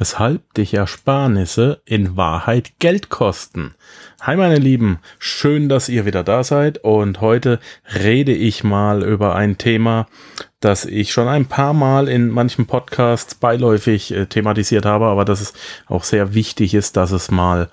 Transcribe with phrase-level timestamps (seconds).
[0.00, 3.74] weshalb dich Ersparnisse in Wahrheit Geld kosten.
[4.22, 7.60] Hi meine Lieben, schön, dass ihr wieder da seid und heute
[7.94, 10.06] rede ich mal über ein Thema,
[10.58, 15.42] das ich schon ein paar Mal in manchen Podcasts beiläufig äh, thematisiert habe, aber dass
[15.42, 15.52] es
[15.86, 17.68] auch sehr wichtig ist, dass es mal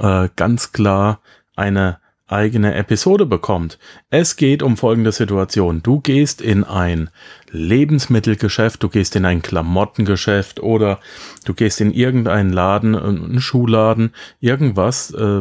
[0.00, 1.20] äh, ganz klar
[1.54, 2.01] eine
[2.32, 3.78] eigene Episode bekommt.
[4.10, 5.82] Es geht um folgende Situation.
[5.82, 7.10] Du gehst in ein
[7.50, 10.98] Lebensmittelgeschäft, du gehst in ein Klamottengeschäft oder
[11.44, 15.40] du gehst in irgendeinen Laden, einen Schuhladen, irgendwas, äh,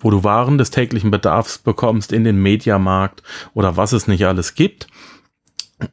[0.00, 3.22] wo du Waren des täglichen Bedarfs bekommst, in den Mediamarkt
[3.54, 4.86] oder was es nicht alles gibt.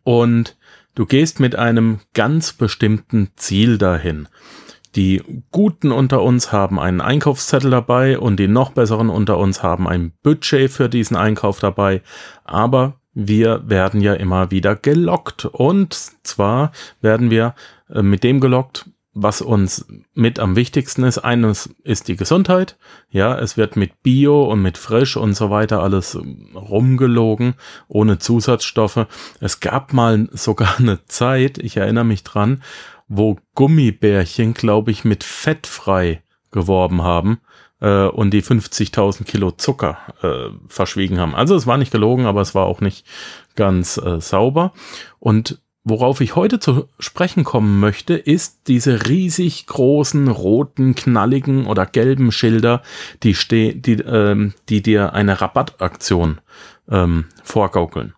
[0.04, 0.56] Und
[0.94, 4.28] du gehst mit einem ganz bestimmten Ziel dahin.
[4.96, 9.88] Die Guten unter uns haben einen Einkaufszettel dabei und die noch besseren unter uns haben
[9.88, 12.02] ein Budget für diesen Einkauf dabei.
[12.46, 15.46] Aber wir werden ja immer wieder gelockt.
[15.46, 17.56] Und zwar werden wir
[17.90, 21.20] äh, mit dem gelockt, was uns mit am wichtigsten ist.
[21.20, 22.78] Eines ist die Gesundheit.
[23.10, 26.20] Ja, es wird mit Bio und mit Frisch und so weiter alles
[26.54, 27.56] rumgelogen,
[27.88, 29.08] ohne Zusatzstoffe.
[29.40, 32.62] Es gab mal sogar eine Zeit, ich erinnere mich dran,
[33.08, 36.22] wo Gummibärchen, glaube ich, mit fettfrei
[36.52, 37.40] geworben haben
[37.80, 41.36] äh, und die 50.000 Kilo Zucker äh, verschwiegen haben.
[41.36, 43.06] Also es war nicht gelogen, aber es war auch nicht
[43.56, 44.74] ganz äh, sauber.
[45.20, 51.86] Und worauf ich heute zu sprechen kommen möchte, ist diese riesig großen roten, knalligen oder
[51.86, 52.82] gelben Schilder,
[53.24, 56.42] die, steh, die, ähm, die dir eine Rabattaktion
[56.90, 58.16] ähm, vorgaukeln.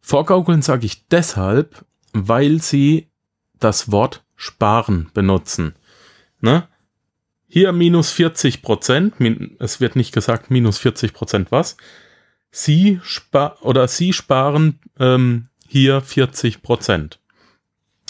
[0.00, 3.08] Vorgaukeln sage ich deshalb, weil sie
[3.58, 5.74] das Wort sparen benutzen.
[6.40, 6.68] Ne?
[7.48, 9.14] Hier minus 40 Prozent,
[9.58, 11.76] es wird nicht gesagt minus 40 Prozent was.
[12.52, 17.20] Sie spar oder sie sparen ähm, hier 40 Prozent.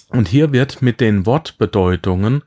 [0.08, 2.42] Und hier wird mit den Wortbedeutungen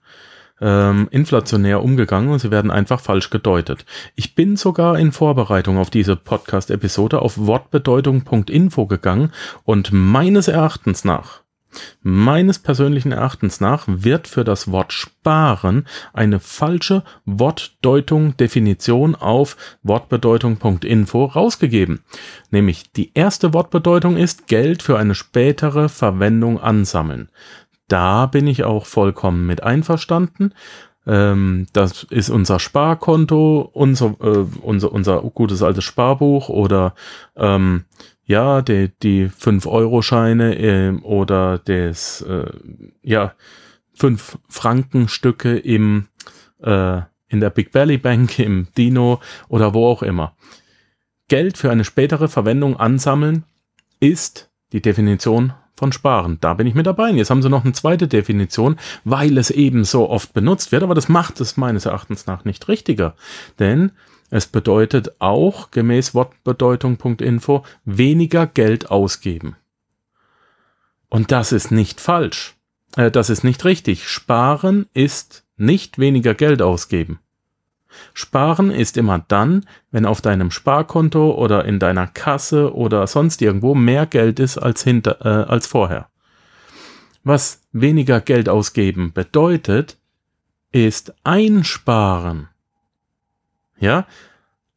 [0.59, 3.85] ähm, inflationär umgegangen und sie werden einfach falsch gedeutet.
[4.15, 9.31] Ich bin sogar in Vorbereitung auf diese Podcast-Episode auf wortbedeutung.info gegangen
[9.63, 11.42] und meines Erachtens nach
[12.01, 21.25] Meines persönlichen Erachtens nach wird für das Wort sparen eine falsche Wortdeutung Definition auf wortbedeutung.info
[21.25, 22.03] rausgegeben.
[22.51, 27.29] Nämlich die erste Wortbedeutung ist Geld für eine spätere Verwendung ansammeln.
[27.87, 30.53] Da bin ich auch vollkommen mit einverstanden.
[31.05, 36.95] Ähm, das ist unser Sparkonto, unser, äh, unser, unser gutes altes Sparbuch oder
[37.35, 37.85] ähm,
[38.33, 42.51] ja, die, die 5-Euro-Scheine äh, oder das, äh,
[43.03, 43.33] ja,
[43.99, 46.07] 5-Franken-Stücke im,
[46.63, 50.35] äh, in der Big Belly Bank, im Dino oder wo auch immer.
[51.27, 53.43] Geld für eine spätere Verwendung ansammeln
[53.99, 56.39] ist die Definition von Sparen.
[56.41, 57.11] Da bin ich mit dabei.
[57.11, 60.81] Und jetzt haben sie noch eine zweite Definition, weil es eben so oft benutzt wird,
[60.81, 63.13] aber das macht es meines Erachtens nach nicht richtiger.
[63.59, 63.91] Denn
[64.35, 69.57] es bedeutet auch, gemäß Wortbedeutung.info, weniger Geld ausgeben.
[71.07, 72.55] Und das ist nicht falsch.
[72.95, 74.09] Äh, das ist nicht richtig.
[74.09, 77.19] Sparen ist nicht weniger Geld ausgeben.
[78.15, 83.75] Sparen ist immer dann, wenn auf deinem Sparkonto oder in deiner Kasse oder sonst irgendwo
[83.75, 86.07] mehr Geld ist als, hinter, äh, als vorher.
[87.23, 89.99] Was weniger Geld ausgeben bedeutet,
[90.71, 92.49] ist einsparen.
[93.83, 94.07] Ja,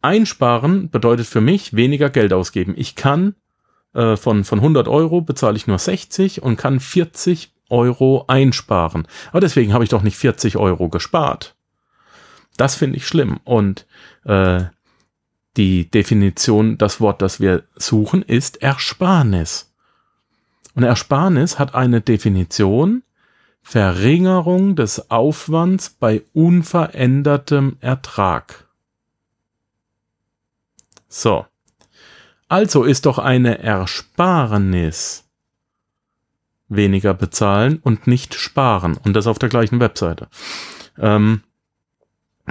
[0.03, 2.75] einsparen bedeutet für mich weniger Geld ausgeben.
[2.77, 3.37] Ich kann
[3.95, 9.07] äh, von, von 100 Euro bezahle ich nur 60 und kann 40 Euro einsparen.
[9.31, 11.55] Aber deswegen habe ich doch nicht 40 Euro gespart.
[12.57, 13.39] Das finde ich schlimm.
[13.45, 13.87] Und
[14.25, 14.65] äh,
[15.57, 19.73] die Definition, das Wort, das wir suchen, ist Ersparnis.
[20.75, 23.05] Und Ersparnis hat eine Definition,
[23.63, 28.66] Verringerung des Aufwands bei unverändertem Ertrag.
[31.09, 31.47] So.
[32.49, 35.25] Also ist doch eine Ersparnis
[36.69, 38.97] weniger bezahlen und nicht sparen.
[38.97, 40.29] Und das auf der gleichen Webseite.
[40.99, 41.43] Ähm,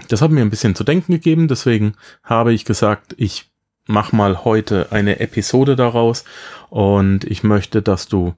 [0.10, 3.50] das hat mir ein bisschen zu denken gegeben, deswegen habe ich gesagt, ich
[3.88, 6.25] mache mal heute eine Episode daraus
[6.69, 8.36] und ich möchte, dass du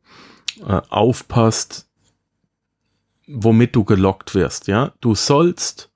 [0.68, 1.88] äh, aufpasst,
[3.28, 4.94] womit du gelockt wirst, ja.
[5.02, 5.90] Du sollst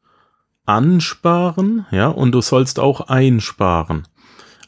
[0.65, 4.07] ansparen, ja, und du sollst auch einsparen.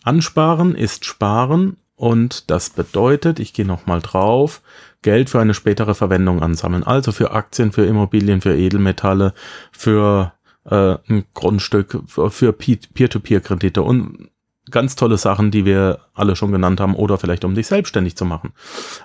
[0.03, 4.61] Ansparen ist sparen und das bedeutet, ich gehe nochmal drauf,
[5.01, 6.83] Geld für eine spätere Verwendung ansammeln.
[6.83, 9.33] Also für Aktien, für Immobilien, für Edelmetalle,
[9.71, 10.33] für
[10.65, 14.29] äh, ein Grundstück, für Peer-to-Peer-Kredite und
[14.71, 18.25] ganz tolle Sachen, die wir alle schon genannt haben oder vielleicht um dich selbstständig zu
[18.25, 18.53] machen.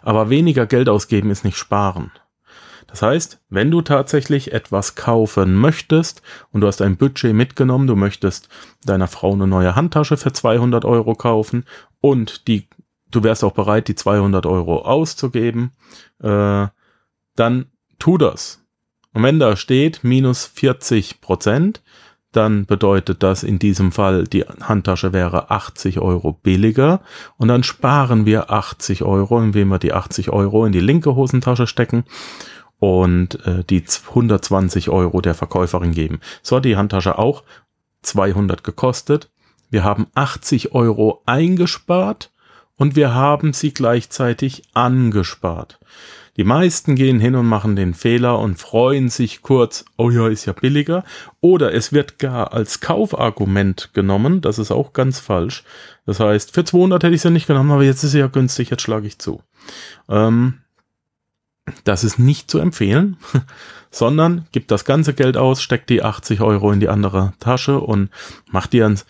[0.03, 2.13] Aber weniger Geld ausgeben ist nicht sparen.
[2.89, 7.95] Das heißt, wenn du tatsächlich etwas kaufen möchtest und du hast ein Budget mitgenommen, du
[7.95, 8.49] möchtest
[8.85, 11.65] deiner Frau eine neue Handtasche für 200 Euro kaufen
[12.01, 12.67] und die,
[13.11, 15.73] du wärst auch bereit, die 200 Euro auszugeben,
[16.23, 16.67] äh,
[17.37, 17.67] dann
[17.99, 18.65] tu das.
[19.13, 21.83] Und wenn da steht minus 40 Prozent,
[22.33, 27.01] dann bedeutet das in diesem Fall, die Handtasche wäre 80 Euro billiger
[27.37, 31.67] und dann sparen wir 80 Euro, indem wir die 80 Euro in die linke Hosentasche
[31.67, 32.05] stecken
[32.79, 36.21] und äh, die 120 Euro der Verkäuferin geben.
[36.43, 37.43] So hat die Handtasche auch
[38.03, 39.31] 200 gekostet.
[39.71, 42.31] Wir haben 80 Euro eingespart
[42.77, 45.79] und wir haben sie gleichzeitig angespart.
[46.37, 50.47] Die meisten gehen hin und machen den Fehler und freuen sich kurz, oh ja, ist
[50.47, 51.03] ja billiger.
[51.41, 55.65] Oder es wird gar als Kaufargument genommen, das ist auch ganz falsch.
[56.07, 58.71] Das heißt, für 200 hätte ich sie nicht genommen, aber jetzt ist sie ja günstig,
[58.71, 59.43] jetzt schlage ich zu.
[60.09, 60.61] Ähm,
[61.85, 63.17] das ist nicht zu empfehlen,
[63.91, 68.11] sondern gibt das ganze Geld aus, steckt die 80 Euro in die andere Tasche und
[68.47, 69.01] macht dir ein,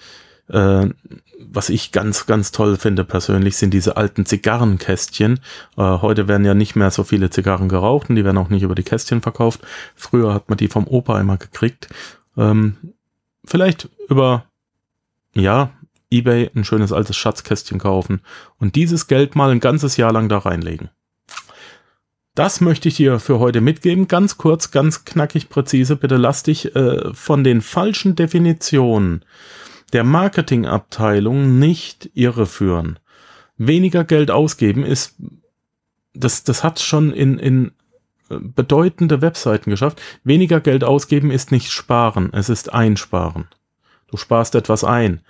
[0.49, 0.93] äh,
[1.41, 5.41] was ich ganz, ganz toll finde persönlich, sind diese alten Zigarrenkästchen.
[5.77, 8.63] Äh, heute werden ja nicht mehr so viele Zigarren geraucht und die werden auch nicht
[8.63, 9.61] über die Kästchen verkauft.
[9.95, 11.89] Früher hat man die vom Opa immer gekriegt.
[12.37, 12.77] Ähm,
[13.45, 14.45] vielleicht über,
[15.35, 15.71] ja,
[16.11, 18.21] eBay ein schönes altes Schatzkästchen kaufen
[18.59, 20.91] und dieses Geld mal ein ganzes Jahr lang da reinlegen.
[22.39, 24.07] Das möchte ich dir für heute mitgeben.
[24.07, 25.97] Ganz kurz, ganz knackig, präzise.
[25.97, 29.25] Bitte lass dich äh, von den falschen Definitionen
[29.93, 33.01] der Marketingabteilung nicht irreführen.
[33.57, 35.17] Weniger Geld ausgeben ist,
[36.15, 37.73] das, das hat schon in, in
[38.31, 40.01] äh, bedeutende Webseiten geschafft.
[40.23, 43.49] Weniger Geld ausgeben ist nicht sparen, es ist einsparen.
[44.13, 45.23] Du sparst etwas ein.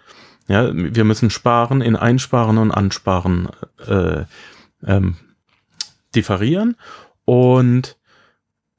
[0.47, 3.49] Ja, wir müssen sparen in einsparen und ansparen
[3.87, 4.25] äh,
[4.87, 5.17] ähm,
[6.19, 6.77] differieren.
[7.25, 7.97] Und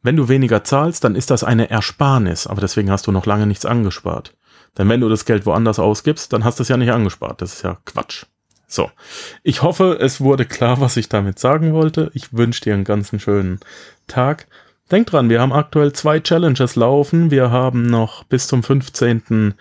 [0.01, 3.47] wenn du weniger zahlst, dann ist das eine Ersparnis, aber deswegen hast du noch lange
[3.47, 4.33] nichts angespart.
[4.77, 7.41] Denn wenn du das Geld woanders ausgibst, dann hast du es ja nicht angespart.
[7.41, 8.25] Das ist ja Quatsch.
[8.67, 8.91] So,
[9.41, 12.11] ich hoffe, es wurde klar, was ich damit sagen wollte.
[12.13, 13.59] Ich wünsche dir einen ganz schönen
[14.07, 14.47] Tag.
[14.91, 17.31] Denk dran, wir haben aktuell zwei Challenges laufen.
[17.31, 19.55] Wir haben noch bis zum 15.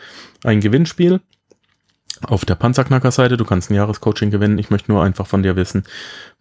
[0.44, 1.20] ein Gewinnspiel
[2.22, 3.36] auf der Panzerknacker-Seite.
[3.36, 4.58] Du kannst ein Jahrescoaching gewinnen.
[4.58, 5.84] Ich möchte nur einfach von dir wissen.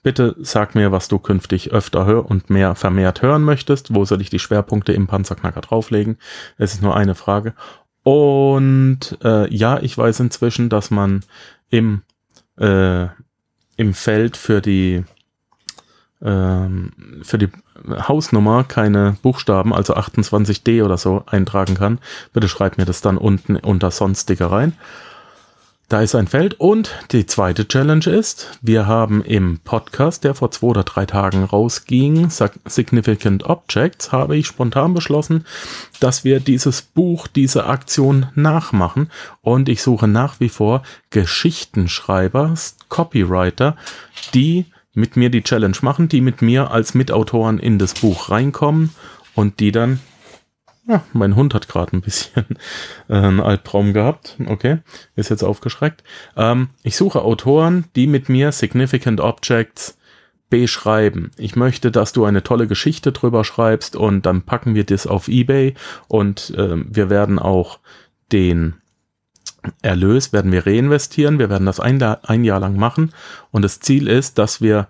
[0.07, 3.93] Bitte sag mir, was du künftig öfter hör und mehr vermehrt hören möchtest.
[3.93, 6.15] Wo soll ich die Schwerpunkte im Panzerknacker drauflegen?
[6.57, 7.53] Es ist nur eine Frage.
[8.03, 11.25] Und äh, ja, ich weiß inzwischen, dass man
[11.69, 12.03] im,
[12.57, 13.07] äh,
[13.75, 15.03] im Feld für die
[16.21, 16.93] ähm,
[17.23, 17.49] für die
[17.89, 21.99] Hausnummer keine Buchstaben, also 28D oder so, eintragen kann.
[22.31, 24.71] Bitte schreib mir das dann unten unter Sonstige rein.
[25.89, 30.51] Da ist ein Feld und die zweite Challenge ist, wir haben im Podcast, der vor
[30.51, 35.45] zwei oder drei Tagen rausging, Significant Objects, habe ich spontan beschlossen,
[36.01, 39.09] dass wir dieses Buch, diese Aktion nachmachen.
[39.41, 42.53] Und ich suche nach wie vor Geschichtenschreiber,
[42.89, 43.77] Copywriter,
[44.33, 48.89] die mit mir die Challenge machen, die mit mir als Mitautoren in das Buch reinkommen
[49.35, 50.01] und die dann
[50.87, 52.45] ja, mein Hund hat gerade ein bisschen
[53.09, 54.37] äh, einen Albtraum gehabt.
[54.45, 54.79] Okay,
[55.15, 56.03] ist jetzt aufgeschreckt.
[56.35, 59.97] Ähm, ich suche Autoren, die mit mir Significant Objects
[60.49, 61.31] beschreiben.
[61.37, 65.27] Ich möchte, dass du eine tolle Geschichte drüber schreibst und dann packen wir das auf
[65.27, 65.73] eBay
[66.07, 67.79] und äh, wir werden auch
[68.31, 68.75] den
[69.81, 71.39] Erlös werden wir reinvestieren.
[71.39, 73.11] Wir werden das ein, ein Jahr lang machen
[73.51, 74.87] und das Ziel ist, dass wir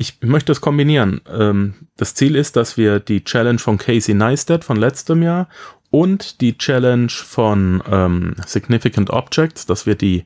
[0.00, 1.20] ich möchte es kombinieren.
[1.30, 5.46] Ähm, das Ziel ist, dass wir die Challenge von Casey Neistat von letztem Jahr
[5.90, 10.24] und die Challenge von ähm, Significant Objects, dass wir die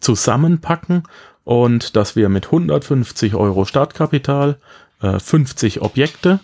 [0.00, 1.02] zusammenpacken
[1.44, 4.56] und dass wir mit 150 Euro Startkapital
[5.02, 6.40] äh, 50 Objekte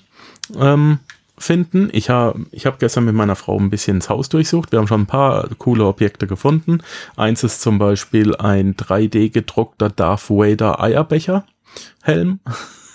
[0.54, 0.98] ähm,
[1.38, 1.88] finden.
[1.92, 4.72] Ich habe ich hab gestern mit meiner Frau ein bisschen ins Haus durchsucht.
[4.72, 6.82] Wir haben schon ein paar coole Objekte gefunden.
[7.16, 11.46] Eins ist zum Beispiel ein 3D gedruckter Darth Vader Eierbecher.
[12.02, 12.40] Helm.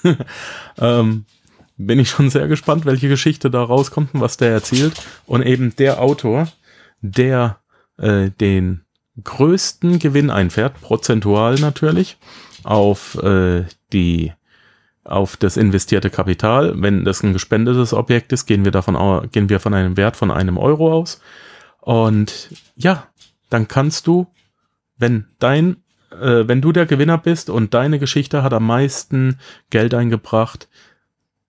[0.77, 1.25] ähm,
[1.77, 4.93] bin ich schon sehr gespannt, welche Geschichte da rauskommt und was der erzählt.
[5.25, 6.47] Und eben der Autor,
[7.01, 7.59] der
[7.97, 8.81] äh, den
[9.23, 12.17] größten Gewinn einfährt, prozentual natürlich,
[12.63, 14.33] auf äh, die
[15.03, 16.73] auf das investierte Kapital.
[16.79, 20.29] Wenn das ein gespendetes Objekt ist, gehen wir davon gehen wir von einem Wert von
[20.29, 21.21] einem Euro aus.
[21.79, 23.07] Und ja,
[23.49, 24.27] dann kannst du,
[24.97, 25.80] wenn dein
[26.11, 29.39] äh, wenn du der Gewinner bist und deine Geschichte hat am meisten
[29.69, 30.67] Geld eingebracht,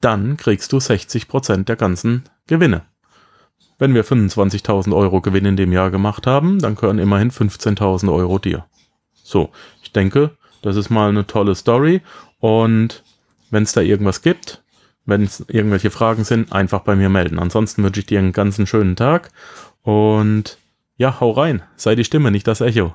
[0.00, 2.82] dann kriegst du 60 Prozent der ganzen Gewinne.
[3.78, 8.38] Wenn wir 25.000 Euro Gewinn in dem Jahr gemacht haben, dann gehören immerhin 15.000 Euro
[8.38, 8.66] dir.
[9.12, 9.50] So,
[9.82, 12.02] ich denke, das ist mal eine tolle Story
[12.38, 13.02] und
[13.50, 14.62] wenn es da irgendwas gibt,
[15.04, 17.40] Wenn es irgendwelche Fragen sind, einfach bei mir melden.
[17.40, 19.30] Ansonsten wünsche ich dir einen ganzen schönen Tag
[19.82, 20.58] und
[20.96, 21.62] ja, hau rein.
[21.74, 22.94] Sei die Stimme, nicht das Echo.